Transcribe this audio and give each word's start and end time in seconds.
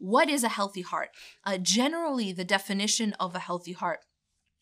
what 0.00 0.28
is 0.28 0.42
a 0.42 0.48
healthy 0.48 0.82
heart? 0.82 1.10
Uh, 1.44 1.58
generally, 1.58 2.32
the 2.32 2.44
definition 2.44 3.14
of 3.20 3.34
a 3.34 3.38
healthy 3.38 3.72
heart 3.72 4.00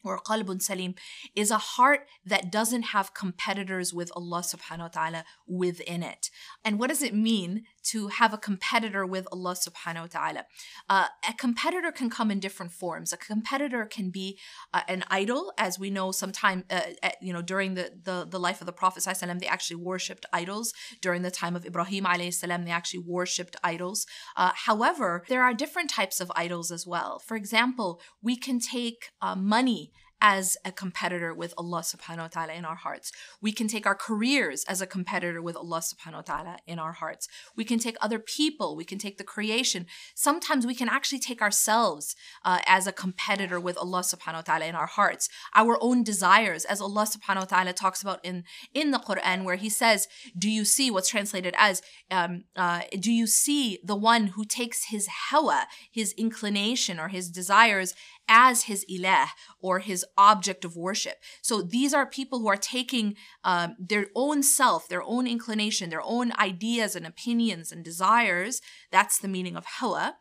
or 0.04 0.18
qalbun 0.18 0.60
salim 0.60 0.94
is 1.34 1.50
a 1.50 1.58
heart 1.58 2.06
that 2.24 2.52
doesn't 2.52 2.94
have 2.94 3.14
competitors 3.14 3.92
with 3.92 4.10
Allah 4.14 4.40
subhanahu 4.40 4.78
wa 4.78 4.88
ta'ala 4.88 5.24
within 5.46 6.02
it. 6.02 6.30
And 6.64 6.78
what 6.78 6.88
does 6.88 7.02
it 7.02 7.14
mean 7.14 7.64
to 7.84 8.08
have 8.08 8.32
a 8.32 8.38
competitor 8.38 9.06
with 9.06 9.26
Allah 9.32 9.54
subhanahu 9.54 10.02
wa 10.02 10.06
ta'ala? 10.06 10.46
Uh, 10.88 11.06
a 11.28 11.32
competitor 11.34 11.92
can 11.92 12.10
come 12.10 12.30
in 12.30 12.40
different 12.40 12.72
forms. 12.72 13.12
A 13.12 13.16
competitor 13.16 13.84
can 13.84 14.10
be 14.10 14.38
uh, 14.72 14.82
an 14.88 15.04
idol, 15.10 15.52
as 15.58 15.78
we 15.78 15.90
know 15.90 16.12
sometime, 16.12 16.64
uh, 16.70 16.80
you 17.20 17.32
know, 17.32 17.42
during 17.42 17.74
the, 17.74 17.92
the, 18.02 18.26
the 18.28 18.40
life 18.40 18.60
of 18.60 18.66
the 18.66 18.72
Prophet 18.72 19.04
they 19.38 19.46
actually 19.46 19.76
worshipped 19.76 20.26
idols. 20.32 20.72
During 21.00 21.22
the 21.22 21.30
time 21.30 21.56
of 21.56 21.64
Ibrahim 21.64 22.06
salam, 22.30 22.64
they 22.64 22.70
actually 22.70 23.04
worshipped 23.06 23.56
idols. 23.62 24.06
Uh, 24.36 24.52
however, 24.54 25.24
there 25.28 25.42
are 25.42 25.54
different 25.54 25.90
types 25.90 26.20
of 26.20 26.30
idols 26.34 26.70
as 26.70 26.86
well. 26.86 27.18
For 27.18 27.36
example, 27.36 28.00
we 28.22 28.36
can 28.36 28.60
take 28.60 29.10
uh, 29.20 29.36
money 29.36 29.92
as 30.20 30.56
a 30.64 30.72
competitor 30.72 31.32
with 31.32 31.54
Allah 31.56 31.80
subhanahu 31.80 32.18
wa 32.18 32.28
ta'ala 32.28 32.52
in 32.54 32.64
our 32.64 32.74
hearts. 32.74 33.12
We 33.40 33.52
can 33.52 33.68
take 33.68 33.86
our 33.86 33.94
careers 33.94 34.64
as 34.64 34.80
a 34.80 34.86
competitor 34.86 35.40
with 35.40 35.56
Allah 35.56 35.80
subhanahu 35.80 36.14
wa 36.14 36.20
ta'ala 36.22 36.56
in 36.66 36.78
our 36.78 36.92
hearts. 36.92 37.28
We 37.56 37.64
can 37.64 37.78
take 37.78 37.96
other 38.00 38.18
people, 38.18 38.76
we 38.76 38.84
can 38.84 38.98
take 38.98 39.18
the 39.18 39.24
creation. 39.24 39.86
Sometimes 40.14 40.66
we 40.66 40.74
can 40.74 40.88
actually 40.88 41.20
take 41.20 41.40
ourselves 41.40 42.16
uh, 42.44 42.58
as 42.66 42.86
a 42.86 42.92
competitor 42.92 43.60
with 43.60 43.76
Allah 43.78 44.00
subhanahu 44.00 44.34
wa 44.34 44.40
ta'ala 44.42 44.66
in 44.66 44.74
our 44.74 44.86
hearts. 44.86 45.28
Our 45.54 45.78
own 45.80 46.02
desires, 46.02 46.64
as 46.64 46.80
Allah 46.80 47.06
subhanahu 47.06 47.40
wa 47.40 47.44
ta'ala 47.44 47.72
talks 47.72 48.02
about 48.02 48.24
in, 48.24 48.44
in 48.74 48.90
the 48.90 48.98
Quran, 48.98 49.44
where 49.44 49.56
He 49.56 49.68
says, 49.68 50.08
Do 50.36 50.50
you 50.50 50.64
see 50.64 50.90
what's 50.90 51.08
translated 51.08 51.54
as, 51.56 51.82
um, 52.10 52.44
uh, 52.56 52.82
Do 52.98 53.12
you 53.12 53.26
see 53.26 53.78
the 53.84 53.96
one 53.96 54.28
who 54.28 54.44
takes 54.44 54.86
his 54.86 55.06
hawa, 55.30 55.66
his 55.90 56.12
inclination 56.12 56.98
or 56.98 57.08
his 57.08 57.30
desires, 57.30 57.94
as 58.28 58.64
his 58.64 58.84
ilah 58.90 59.28
or 59.60 59.78
his 59.80 60.04
object 60.16 60.64
of 60.64 60.76
worship. 60.76 61.16
So 61.42 61.62
these 61.62 61.94
are 61.94 62.06
people 62.06 62.40
who 62.40 62.48
are 62.48 62.56
taking 62.56 63.16
um, 63.44 63.76
their 63.78 64.06
own 64.14 64.42
self, 64.42 64.88
their 64.88 65.02
own 65.02 65.26
inclination, 65.26 65.90
their 65.90 66.02
own 66.02 66.32
ideas 66.38 66.94
and 66.94 67.06
opinions 67.06 67.72
and 67.72 67.84
desires. 67.84 68.60
That's 68.92 69.18
the 69.18 69.28
meaning 69.28 69.56
of 69.56 69.64
hawa 69.64 70.16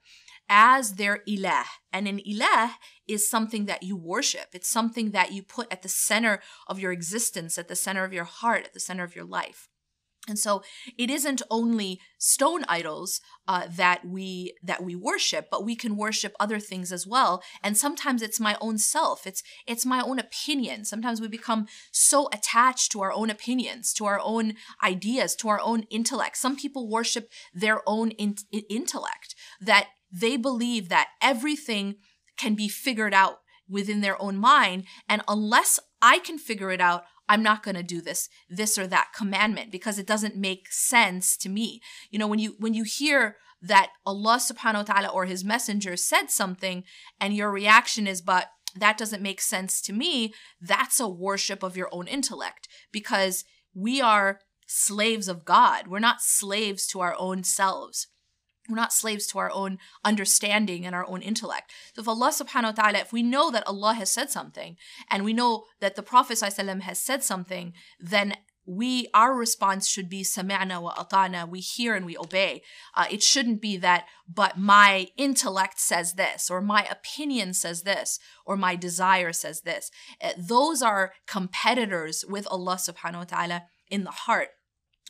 as 0.49 0.93
their 0.93 1.23
ilah. 1.27 1.65
And 1.91 2.07
an 2.07 2.19
ilah 2.19 2.71
is 3.07 3.29
something 3.29 3.65
that 3.65 3.83
you 3.83 3.95
worship. 3.95 4.47
It's 4.53 4.69
something 4.69 5.11
that 5.11 5.31
you 5.31 5.43
put 5.43 5.71
at 5.71 5.81
the 5.81 5.89
center 5.89 6.41
of 6.67 6.79
your 6.79 6.91
existence, 6.91 7.57
at 7.57 7.67
the 7.67 7.75
center 7.75 8.03
of 8.03 8.13
your 8.13 8.23
heart, 8.23 8.65
at 8.65 8.73
the 8.73 8.79
center 8.79 9.03
of 9.03 9.15
your 9.15 9.25
life. 9.25 9.69
And 10.27 10.37
so 10.37 10.61
it 10.97 11.09
isn't 11.09 11.41
only 11.49 12.01
stone 12.17 12.65
idols 12.67 13.21
uh, 13.47 13.67
that 13.77 14.05
we 14.05 14.53
that 14.61 14.83
we 14.83 14.95
worship, 14.95 15.47
but 15.49 15.63
we 15.63 15.75
can 15.75 15.95
worship 15.95 16.35
other 16.39 16.59
things 16.59 16.91
as 16.91 17.07
well. 17.07 17.41
And 17.63 17.77
sometimes 17.77 18.21
it's 18.21 18.39
my 18.39 18.57
own 18.59 18.77
self. 18.77 19.25
It's 19.25 19.41
it's 19.65 19.85
my 19.85 20.01
own 20.01 20.19
opinion. 20.19 20.83
Sometimes 20.83 21.21
we 21.21 21.29
become 21.29 21.67
so 21.91 22.27
attached 22.33 22.91
to 22.91 23.01
our 23.01 23.13
own 23.13 23.29
opinions, 23.29 23.93
to 23.93 24.05
our 24.05 24.19
own 24.21 24.55
ideas, 24.83 25.35
to 25.37 25.47
our 25.47 25.61
own 25.61 25.83
intellect. 25.89 26.37
Some 26.37 26.57
people 26.57 26.89
worship 26.89 27.29
their 27.53 27.81
own 27.87 28.11
in- 28.11 28.35
intellect 28.69 29.33
that 29.61 29.87
they 30.11 30.35
believe 30.37 30.89
that 30.89 31.09
everything 31.21 31.95
can 32.37 32.53
be 32.53 32.67
figured 32.67 33.13
out 33.13 33.39
within 33.69 34.01
their 34.01 34.21
own 34.21 34.37
mind, 34.37 34.85
and 35.09 35.21
unless 35.27 35.79
I 36.01 36.19
can 36.19 36.37
figure 36.37 36.71
it 36.71 36.79
out, 36.79 37.03
I'm 37.29 37.43
not 37.43 37.63
going 37.63 37.75
to 37.75 37.83
do 37.83 38.01
this 38.01 38.29
this 38.49 38.77
or 38.77 38.87
that 38.87 39.09
commandment 39.15 39.71
because 39.71 39.99
it 39.99 40.07
doesn't 40.07 40.35
make 40.35 40.71
sense 40.71 41.37
to 41.37 41.49
me. 41.49 41.81
You 42.09 42.19
know, 42.19 42.27
when 42.27 42.39
you 42.39 42.55
when 42.59 42.73
you 42.73 42.83
hear 42.83 43.37
that 43.61 43.89
Allah 44.05 44.37
subhanahu 44.37 44.87
wa 44.87 44.93
ta'ala 44.93 45.07
or 45.07 45.25
his 45.25 45.43
messenger 45.43 45.97
said 45.97 46.29
something 46.29 46.83
and 47.19 47.33
your 47.33 47.51
reaction 47.51 48.07
is 48.07 48.21
but 48.21 48.49
that 48.75 48.97
doesn't 48.97 49.23
make 49.23 49.41
sense 49.41 49.81
to 49.81 49.93
me, 49.93 50.33
that's 50.61 50.99
a 50.99 51.07
worship 51.07 51.63
of 51.63 51.75
your 51.75 51.89
own 51.91 52.07
intellect 52.07 52.67
because 52.91 53.43
we 53.73 54.01
are 54.01 54.39
slaves 54.67 55.27
of 55.27 55.45
God. 55.45 55.87
We're 55.87 55.99
not 55.99 56.21
slaves 56.21 56.85
to 56.87 56.99
our 56.99 57.15
own 57.17 57.43
selves. 57.43 58.07
We're 58.69 58.75
not 58.75 58.93
slaves 58.93 59.27
to 59.27 59.39
our 59.39 59.51
own 59.51 59.77
understanding 60.03 60.85
and 60.85 60.93
our 60.95 61.07
own 61.07 61.21
intellect. 61.21 61.71
So 61.95 62.01
if 62.01 62.07
Allah 62.07 62.31
subhanahu 62.31 62.77
wa 62.77 62.83
ta'ala, 62.83 62.99
if 62.99 63.13
we 63.13 63.23
know 63.23 63.51
that 63.51 63.67
Allah 63.67 63.93
has 63.93 64.11
said 64.11 64.29
something 64.29 64.77
and 65.09 65.23
we 65.23 65.33
know 65.33 65.65
that 65.79 65.95
the 65.95 66.03
Prophet 66.03 66.39
has 66.39 66.99
said 66.99 67.23
something, 67.23 67.73
then 67.99 68.35
we 68.67 69.07
our 69.13 69.33
response 69.33 69.87
should 69.87 70.09
be 70.09 70.23
sami'na 70.23 70.81
wa 70.81 70.93
ata'na. 70.93 71.47
We 71.47 71.61
hear 71.61 71.95
and 71.95 72.05
we 72.05 72.17
obey. 72.17 72.61
Uh, 72.93 73.05
it 73.09 73.23
shouldn't 73.23 73.61
be 73.61 73.77
that 73.77 74.05
but 74.31 74.57
my 74.57 75.07
intellect 75.15 75.79
says 75.79 76.13
this 76.13 76.51
or 76.51 76.61
my 76.61 76.85
opinion 76.91 77.53
says 77.53 77.83
this 77.83 78.19
or 78.45 78.57
my 78.57 78.75
desire 78.75 79.31
says 79.31 79.61
this. 79.61 79.89
Uh, 80.21 80.31
those 80.37 80.81
are 80.81 81.13
competitors 81.25 82.25
with 82.27 82.45
allah 82.51 82.75
subhanahu 82.75 83.19
wa 83.19 83.23
ta'ala 83.23 83.63
in 83.89 84.03
the 84.03 84.11
heart 84.11 84.49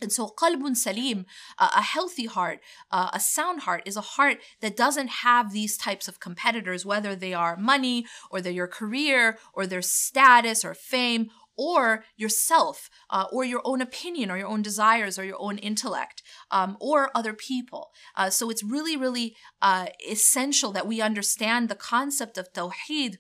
and 0.01 0.11
so, 0.11 0.27
qalbun 0.27 0.77
salim, 0.77 1.25
a 1.57 1.81
healthy 1.81 2.25
heart, 2.25 2.59
a 2.91 3.19
sound 3.19 3.61
heart, 3.61 3.81
is 3.85 3.97
a 3.97 4.01
heart 4.01 4.37
that 4.61 4.77
doesn't 4.77 5.07
have 5.07 5.51
these 5.51 5.75
types 5.75 6.07
of 6.07 6.19
competitors, 6.19 6.85
whether 6.85 7.15
they 7.15 7.33
are 7.33 7.57
money 7.57 8.05
or 8.29 8.39
they're 8.39 8.51
your 8.51 8.67
career 8.67 9.39
or 9.53 9.65
their 9.65 9.81
status 9.81 10.63
or 10.63 10.75
fame 10.75 11.31
or 11.57 12.03
yourself 12.15 12.91
uh, 13.09 13.25
or 13.31 13.43
your 13.43 13.61
own 13.65 13.81
opinion 13.81 14.29
or 14.29 14.37
your 14.37 14.47
own 14.47 14.61
desires 14.61 15.17
or 15.17 15.25
your 15.25 15.41
own 15.41 15.57
intellect 15.57 16.21
um, 16.51 16.77
or 16.79 17.09
other 17.15 17.33
people. 17.33 17.89
Uh, 18.15 18.29
so, 18.29 18.51
it's 18.51 18.63
really, 18.63 18.95
really 18.95 19.35
uh, 19.63 19.87
essential 20.07 20.71
that 20.71 20.87
we 20.87 21.01
understand 21.01 21.69
the 21.69 21.75
concept 21.75 22.37
of 22.37 22.53
tawheed 22.53 23.17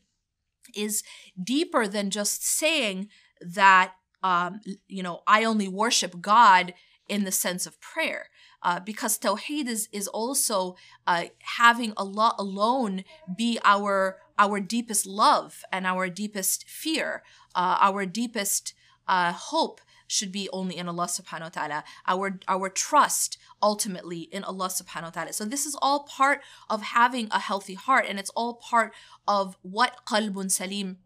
is 0.75 1.01
deeper 1.41 1.87
than 1.87 2.11
just 2.11 2.45
saying 2.45 3.07
that 3.41 3.93
um, 4.23 4.61
you 4.87 5.03
know, 5.03 5.21
I 5.27 5.43
only 5.43 5.67
worship 5.67 6.21
God 6.21 6.73
in 7.07 7.23
the 7.23 7.31
sense 7.31 7.65
of 7.65 7.79
prayer. 7.79 8.29
Uh, 8.63 8.79
because 8.79 9.17
Tawheed 9.19 9.67
is, 9.67 9.87
is 9.91 10.07
also 10.07 10.75
uh, 11.05 11.25
having 11.57 11.93
Allah 11.95 12.35
alone 12.37 13.03
be 13.35 13.59
our 13.63 14.17
our 14.39 14.59
deepest 14.59 15.05
love 15.05 15.63
and 15.71 15.85
our 15.87 16.09
deepest 16.09 16.67
fear, 16.67 17.23
uh, 17.55 17.77
our 17.79 18.05
deepest 18.05 18.73
uh, 19.07 19.31
hope 19.31 19.81
should 20.07 20.31
be 20.31 20.49
only 20.53 20.77
in 20.77 20.87
Allah 20.87 21.05
subhanahu 21.05 21.41
wa 21.41 21.49
ta'ala. 21.49 21.83
Our 22.07 22.39
our 22.47 22.69
trust 22.69 23.37
ultimately 23.61 24.21
in 24.31 24.43
Allah 24.43 24.67
subhanahu 24.69 25.03
wa 25.03 25.09
ta'ala. 25.09 25.33
So 25.33 25.45
this 25.45 25.65
is 25.65 25.77
all 25.81 26.03
part 26.03 26.41
of 26.69 26.81
having 26.81 27.27
a 27.31 27.39
healthy 27.39 27.75
heart 27.75 28.05
and 28.07 28.17
it's 28.17 28.31
all 28.31 28.55
part 28.55 28.93
of 29.27 29.57
what 29.61 30.05
qalbun 30.05 30.49
salim 30.49 30.97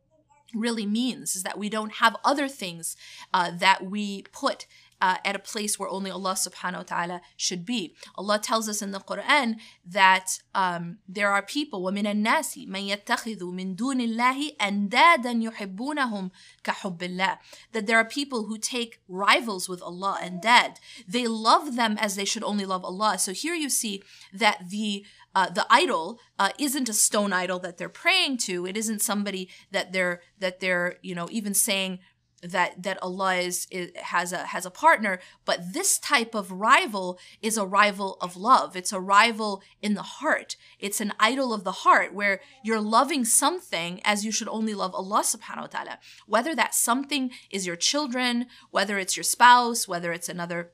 really 0.54 0.86
means 0.86 1.36
is 1.36 1.44
that 1.44 1.58
we 1.58 1.70
don't 1.70 1.94
have 1.94 2.16
other 2.24 2.48
things 2.48 2.96
uh, 3.34 3.52
that 3.52 3.86
we 3.86 4.24
put 4.32 4.66
uh, 5.02 5.18
at 5.26 5.36
a 5.36 5.40
place 5.40 5.78
where 5.78 5.90
only 5.90 6.12
Allah 6.12 6.34
subhanahu 6.34 6.78
wa 6.78 6.84
ta'ala 6.84 7.22
should 7.36 7.66
be. 7.66 7.96
Allah 8.16 8.40
tells 8.40 8.70
us 8.70 8.82
in 8.82 8.92
the 8.92 9.00
Quran 9.00 9.56
that 9.86 10.40
um, 10.54 11.00
there 11.08 11.30
are 11.30 11.42
people, 11.42 11.82
وَمِنَ 11.82 12.06
النَّاسِ 12.06 12.68
مَنْ 12.68 12.88
يَتَّخِذُ 12.88 13.40
مِنْ 13.42 13.76
دُونِ 13.76 14.00
اللَّهِ 14.00 14.58
أَنْدَادًا 14.58 15.52
يُحِبُّونَهُمْ 15.52 16.32
كَحُبِّ 16.64 16.98
اللَّهِ 16.98 17.38
That 17.74 17.88
there 17.88 17.98
are 17.98 18.06
people 18.06 18.46
who 18.46 18.58
take 18.58 19.02
rivals 19.08 19.68
with 19.68 19.82
Allah 19.82 20.20
andad. 20.22 20.78
They 21.08 21.28
love 21.28 21.76
them 21.76 21.98
as 22.00 22.16
they 22.16 22.26
should 22.26 22.44
only 22.44 22.66
love 22.66 22.86
Allah. 22.86 23.18
So 23.18 23.34
here 23.34 23.56
you 23.56 23.70
see 23.70 24.04
that 24.34 24.70
the 24.70 25.06
uh, 25.34 25.50
the 25.50 25.66
idol 25.70 26.20
uh, 26.38 26.50
isn't 26.60 26.90
a 26.90 26.94
stone 26.94 27.32
idol 27.32 27.60
that 27.60 27.78
they're 27.78 27.90
praying 27.90 28.38
to. 28.38 28.66
It 28.66 28.76
isn't 28.76 29.02
somebody 29.02 29.50
that 29.72 29.94
they're 29.94 30.22
that 30.40 30.60
they're 30.60 30.98
you 31.02 31.16
know 31.16 31.28
even 31.32 31.54
saying 31.54 32.00
that 32.41 32.81
that 32.84 33.02
Allah 33.02 33.35
is, 33.35 33.68
is, 33.69 33.91
has 33.96 34.34
a 34.34 34.46
has 34.47 34.66
a 34.66 34.72
partner, 34.72 35.19
but 35.46 35.74
this 35.74 36.00
type 36.00 36.34
of 36.34 36.52
rival 36.52 37.19
is 37.41 37.57
a 37.57 37.66
rival 37.66 38.18
of 38.22 38.35
love. 38.35 38.75
It's 38.75 38.91
a 38.91 39.00
rival 39.00 39.62
in 39.81 39.94
the 39.94 40.02
heart. 40.02 40.56
It's 40.79 41.02
an 41.02 41.13
idol 41.19 41.53
of 41.53 41.63
the 41.63 41.72
heart 41.72 42.14
where 42.14 42.41
you're 42.64 42.82
loving 42.82 43.26
something 43.26 44.02
as 44.03 44.26
you 44.26 44.32
should 44.32 44.49
only 44.49 44.73
love 44.73 44.96
Allah 44.96 45.22
subhanahu 45.22 45.61
wa 45.61 45.67
ta'ala. 45.67 45.99
Whether 46.26 46.55
that 46.55 46.73
something 46.73 47.32
is 47.49 47.67
your 47.67 47.76
children, 47.76 48.47
whether 48.72 48.97
it's 48.97 49.16
your 49.16 49.23
spouse, 49.23 49.87
whether 49.87 50.11
it's 50.11 50.29
another 50.29 50.72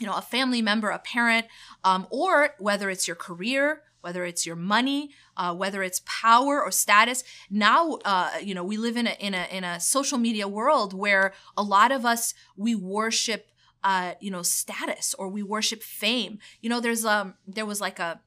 you 0.00 0.06
know, 0.06 0.14
a 0.14 0.22
family 0.22 0.60
member, 0.60 0.90
a 0.90 0.98
parent, 0.98 1.46
um, 1.82 2.06
or 2.10 2.50
whether 2.58 2.90
it's 2.90 3.08
your 3.08 3.16
career, 3.16 3.82
whether 4.06 4.24
it's 4.24 4.46
your 4.46 4.54
money, 4.54 5.10
uh, 5.36 5.52
whether 5.52 5.82
it's 5.82 6.00
power 6.06 6.62
or 6.62 6.70
status. 6.70 7.24
Now, 7.50 7.98
uh, 8.04 8.30
you 8.40 8.54
know, 8.54 8.62
we 8.62 8.76
live 8.76 8.96
in 8.96 9.08
a 9.08 9.16
in 9.18 9.34
a 9.34 9.44
in 9.50 9.64
a 9.64 9.80
social 9.80 10.16
media 10.16 10.46
world 10.46 10.94
where 10.94 11.34
a 11.56 11.64
lot 11.64 11.90
of 11.90 12.06
us 12.06 12.32
we 12.56 12.76
worship, 12.76 13.50
uh, 13.82 14.12
you 14.20 14.30
know, 14.30 14.42
status 14.42 15.12
or 15.18 15.28
we 15.28 15.42
worship 15.42 15.82
fame. 15.82 16.38
You 16.60 16.70
know, 16.70 16.80
there's 16.80 17.04
um 17.04 17.34
there 17.48 17.66
was 17.66 17.80
like 17.80 17.98
a 17.98 18.20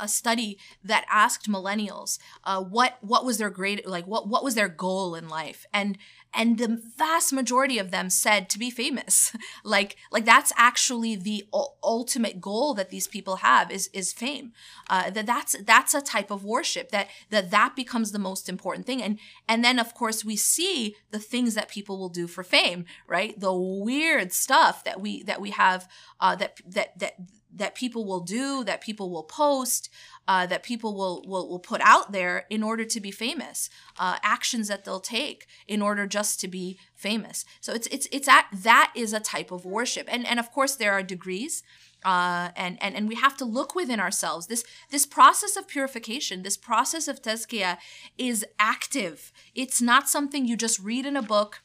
a 0.00 0.08
study 0.08 0.58
that 0.84 1.04
asked 1.10 1.50
millennials 1.50 2.18
uh, 2.44 2.62
what 2.62 2.98
what 3.00 3.24
was 3.24 3.38
their 3.38 3.50
great 3.50 3.86
like 3.86 4.06
what 4.06 4.28
what 4.28 4.44
was 4.44 4.54
their 4.54 4.68
goal 4.68 5.14
in 5.14 5.28
life? 5.28 5.66
And 5.72 5.98
and 6.34 6.56
the 6.56 6.80
vast 6.96 7.32
majority 7.32 7.78
of 7.78 7.90
them 7.90 8.08
said 8.08 8.48
to 8.50 8.58
be 8.58 8.70
famous. 8.70 9.34
Like 9.64 9.96
like 10.10 10.24
that's 10.24 10.52
actually 10.56 11.14
the 11.14 11.46
u- 11.52 11.66
ultimate 11.84 12.40
goal 12.40 12.74
that 12.74 12.90
these 12.90 13.06
people 13.06 13.36
have 13.36 13.70
is 13.70 13.88
is 13.92 14.12
fame. 14.12 14.52
Uh, 14.88 15.10
that 15.10 15.26
that's 15.26 15.56
that's 15.62 15.94
a 15.94 16.00
type 16.00 16.30
of 16.30 16.44
worship 16.44 16.90
that 16.90 17.08
that 17.30 17.50
that 17.50 17.76
becomes 17.76 18.12
the 18.12 18.18
most 18.18 18.48
important 18.48 18.86
thing. 18.86 19.02
And 19.02 19.18
and 19.48 19.64
then 19.64 19.78
of 19.78 19.94
course 19.94 20.24
we 20.24 20.36
see 20.36 20.96
the 21.10 21.18
things 21.18 21.54
that 21.54 21.68
people 21.68 21.98
will 21.98 22.08
do 22.08 22.26
for 22.26 22.42
fame 22.42 22.84
right? 23.06 23.38
The 23.38 23.52
weird 23.52 24.32
stuff 24.32 24.84
that 24.84 25.00
we 25.00 25.22
that 25.24 25.40
we 25.40 25.50
have 25.50 25.88
uh, 26.20 26.36
that 26.36 26.60
that 26.66 26.98
that 26.98 27.14
that 27.54 27.74
people 27.74 28.04
will 28.04 28.20
do, 28.20 28.64
that 28.64 28.80
people 28.80 29.10
will 29.10 29.22
post, 29.22 29.90
uh, 30.26 30.46
that 30.46 30.62
people 30.62 30.94
will, 30.94 31.22
will 31.26 31.48
will 31.48 31.58
put 31.58 31.80
out 31.82 32.12
there 32.12 32.46
in 32.48 32.62
order 32.62 32.84
to 32.84 33.00
be 33.00 33.10
famous. 33.10 33.68
Uh, 33.98 34.18
actions 34.22 34.68
that 34.68 34.84
they'll 34.84 35.00
take 35.00 35.46
in 35.66 35.82
order 35.82 36.06
just 36.06 36.40
to 36.40 36.48
be 36.48 36.78
famous. 36.94 37.44
So 37.60 37.72
it's 37.72 37.86
it's 37.88 38.08
it's 38.12 38.28
at, 38.28 38.46
that 38.52 38.92
is 38.94 39.12
a 39.12 39.20
type 39.20 39.50
of 39.50 39.64
worship, 39.64 40.06
and 40.10 40.26
and 40.26 40.38
of 40.38 40.50
course 40.52 40.74
there 40.76 40.92
are 40.92 41.02
degrees. 41.02 41.62
Uh, 42.04 42.50
and, 42.56 42.82
and 42.82 42.96
and 42.96 43.08
we 43.08 43.14
have 43.14 43.36
to 43.36 43.44
look 43.44 43.76
within 43.76 44.00
ourselves. 44.00 44.48
This 44.48 44.64
this 44.90 45.06
process 45.06 45.56
of 45.56 45.68
purification, 45.68 46.42
this 46.42 46.56
process 46.56 47.06
of 47.06 47.22
tazkiyah, 47.22 47.78
is 48.18 48.44
active. 48.58 49.32
It's 49.54 49.80
not 49.80 50.08
something 50.08 50.44
you 50.44 50.56
just 50.56 50.80
read 50.80 51.06
in 51.06 51.16
a 51.16 51.22
book 51.22 51.62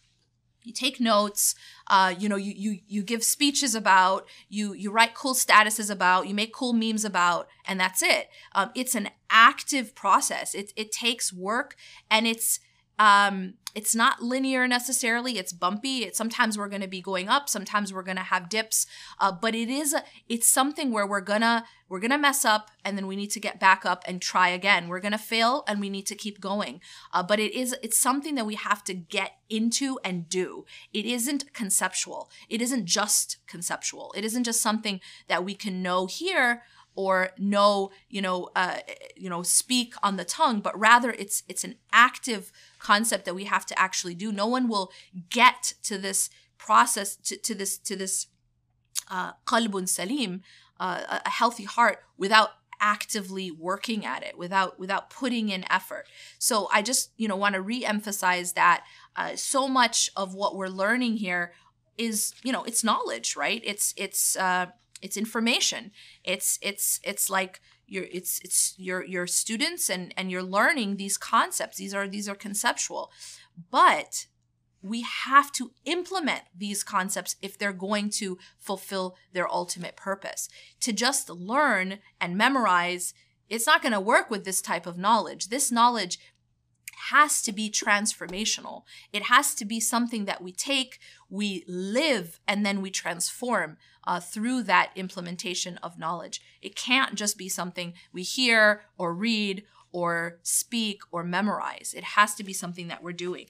you 0.67 0.73
take 0.73 0.99
notes 0.99 1.55
uh, 1.87 2.13
you 2.17 2.27
know 2.29 2.35
you, 2.35 2.53
you 2.55 2.79
you 2.87 3.03
give 3.03 3.23
speeches 3.23 3.73
about 3.73 4.27
you 4.49 4.73
you 4.73 4.91
write 4.91 5.13
cool 5.15 5.33
statuses 5.33 5.89
about 5.89 6.27
you 6.27 6.35
make 6.35 6.53
cool 6.53 6.73
memes 6.73 7.05
about 7.05 7.47
and 7.67 7.79
that's 7.79 8.01
it. 8.01 8.29
Um, 8.55 8.71
it's 8.73 8.95
an 8.95 9.09
active 9.29 9.93
process. 9.93 10.55
It, 10.55 10.71
it 10.75 10.91
takes 10.91 11.33
work 11.33 11.75
and 12.09 12.25
it's 12.25 12.59
um, 12.99 13.53
it's 13.77 13.94
not 13.94 14.23
linear 14.23 14.67
necessarily. 14.67 15.38
It's 15.38 15.53
bumpy. 15.53 16.03
It, 16.03 16.15
sometimes 16.15 16.57
we're 16.57 16.67
going 16.67 16.81
to 16.81 16.88
be 16.88 16.99
going 16.99 17.29
up 17.29 17.47
sometimes 17.47 17.94
we're 17.94 18.01
going 18.01 18.17
to 18.17 18.23
have 18.23 18.49
dips. 18.49 18.88
Uh, 19.19 19.31
but 19.31 19.53
it 19.53 19.69
is 19.69 19.94
a, 19.94 20.03
it's 20.27 20.49
something 20.49 20.91
where 20.91 21.05
we're 21.05 21.21
gonna 21.21 21.63
we're 21.88 21.99
gonna 21.99 22.17
mess 22.17 22.44
up 22.44 22.71
and 22.83 22.97
then 22.97 23.05
we 23.05 23.15
need 23.15 23.29
to 23.31 23.39
get 23.39 23.59
back 23.59 23.85
up 23.85 24.03
and 24.07 24.19
try 24.19 24.49
again. 24.49 24.88
We're 24.88 24.99
gonna 24.99 25.19
fail 25.19 25.63
and 25.67 25.79
we 25.79 25.89
need 25.89 26.07
to 26.07 26.15
keep 26.15 26.41
going. 26.41 26.81
Uh, 27.13 27.21
but 27.21 27.39
it 27.39 27.53
is 27.53 27.75
it's 27.83 27.99
something 27.99 28.33
that 28.35 28.47
we 28.47 28.55
have 28.55 28.83
to 28.85 28.95
get 28.95 29.33
into 29.47 29.99
and 30.03 30.27
do. 30.27 30.65
It 30.91 31.05
isn't 31.05 31.53
conceptual. 31.53 32.31
It 32.49 32.61
isn't 32.63 32.85
just 32.85 33.38
conceptual. 33.47 34.11
It 34.17 34.25
isn't 34.25 34.44
just 34.44 34.61
something 34.61 34.99
that 35.27 35.45
we 35.45 35.53
can 35.53 35.83
know 35.83 36.07
here 36.07 36.63
or 36.97 37.29
know 37.38 37.91
you 38.09 38.21
know 38.21 38.49
uh, 38.55 38.79
you 39.15 39.29
know 39.29 39.41
speak 39.44 39.94
on 40.03 40.17
the 40.17 40.25
tongue 40.25 40.59
but 40.59 40.77
rather 40.77 41.11
it's 41.11 41.44
it's 41.47 41.63
an 41.63 41.75
active 41.94 42.51
concept 42.79 43.25
that 43.25 43.35
we 43.35 43.45
have 43.45 43.65
to 43.65 43.79
actually 43.79 44.15
do. 44.15 44.31
No 44.31 44.47
one 44.47 44.67
will 44.67 44.91
get 45.29 45.73
to 45.83 45.97
this 45.97 46.29
process, 46.57 47.15
to, 47.15 47.38
to 47.38 47.55
this, 47.55 47.77
to 47.79 47.95
this 47.95 48.27
uh, 49.09 49.33
qalbun 49.45 49.88
salim, 49.88 50.41
uh, 50.79 51.19
a 51.25 51.29
healthy 51.29 51.63
heart, 51.63 51.99
without 52.17 52.51
actively 52.79 53.49
working 53.49 54.05
at 54.05 54.21
it 54.21 54.38
without 54.38 54.79
without 54.79 55.09
putting 55.09 55.49
in 55.49 55.65
effort 55.67 56.05
so 56.38 56.69
i 56.71 56.79
just 56.79 57.09
you 57.17 57.27
know 57.27 57.35
want 57.35 57.55
to 57.55 57.59
re-emphasize 57.59 58.53
that 58.53 58.83
uh, 59.15 59.35
so 59.35 59.67
much 59.67 60.11
of 60.15 60.35
what 60.35 60.55
we're 60.55 60.67
learning 60.67 61.17
here 61.17 61.53
is 61.97 62.35
you 62.44 62.51
know 62.51 62.63
it's 62.65 62.83
knowledge 62.83 63.35
right 63.35 63.63
it's 63.65 63.95
it's 63.97 64.35
uh 64.38 64.67
it's 65.01 65.17
information. 65.17 65.91
It's 66.23 66.59
it's 66.61 66.99
it's 67.03 67.29
like 67.29 67.61
you're 67.85 68.07
it's 68.11 68.39
it's 68.44 68.75
your 68.77 69.03
your 69.05 69.27
students 69.27 69.89
and 69.89 70.13
and 70.17 70.31
you're 70.31 70.44
learning 70.44 70.97
these 70.97 71.17
concepts. 71.17 71.77
These 71.77 71.94
are 71.94 72.07
these 72.07 72.27
are 72.27 72.35
conceptual. 72.35 73.11
But 73.71 74.27
we 74.81 75.01
have 75.01 75.51
to 75.53 75.71
implement 75.85 76.44
these 76.55 76.83
concepts 76.83 77.35
if 77.41 77.57
they're 77.57 77.73
going 77.73 78.09
to 78.09 78.38
fulfill 78.59 79.15
their 79.33 79.51
ultimate 79.51 79.95
purpose. 79.95 80.49
To 80.81 80.94
just 80.94 81.29
learn 81.29 81.99
and 82.21 82.38
memorize 82.38 83.13
it's 83.49 83.67
not 83.67 83.81
going 83.81 83.94
to 83.94 83.99
work 83.99 84.29
with 84.29 84.44
this 84.44 84.61
type 84.61 84.85
of 84.85 84.97
knowledge. 84.97 85.47
This 85.47 85.71
knowledge 85.71 86.19
has 87.11 87.41
to 87.44 87.51
be 87.51 87.69
transformational. 87.69 88.83
It 89.13 89.23
has 89.23 89.53
to 89.55 89.65
be 89.65 89.79
something 89.79 90.25
that 90.25 90.41
we 90.41 90.51
take, 90.51 90.99
we 91.29 91.63
live, 91.67 92.39
and 92.47 92.65
then 92.65 92.81
we 92.81 92.89
transform 92.89 93.77
uh, 94.05 94.19
through 94.19 94.63
that 94.63 94.91
implementation 94.95 95.77
of 95.83 95.99
knowledge. 95.99 96.41
It 96.61 96.75
can't 96.75 97.15
just 97.15 97.38
be 97.38 97.49
something 97.49 97.94
we 98.11 98.23
hear 98.23 98.81
or 98.97 99.13
read 99.13 99.63
or 99.91 100.39
speak 100.44 101.01
or 101.11 101.23
memorize. 101.23 101.94
It 101.95 102.03
has 102.03 102.35
to 102.35 102.44
be 102.44 102.53
something 102.53 102.88
that 102.88 103.03
we're 103.03 103.13
doing. 103.13 103.47